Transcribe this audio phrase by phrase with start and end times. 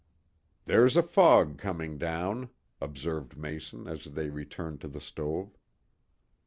[0.65, 2.49] "There's a fog coming down,"
[2.81, 5.55] observed Mason, as they returned to the stove.